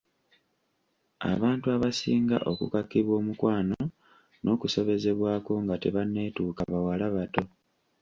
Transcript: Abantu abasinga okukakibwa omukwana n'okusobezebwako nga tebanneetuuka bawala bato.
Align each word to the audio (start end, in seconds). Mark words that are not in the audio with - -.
Abantu 1.31 1.65
abasinga 1.75 2.37
okukakibwa 2.51 3.13
omukwana 3.21 3.77
n'okusobezebwako 4.43 5.53
nga 5.63 5.75
tebanneetuuka 5.83 6.61
bawala 6.71 7.05
bato. 7.15 7.43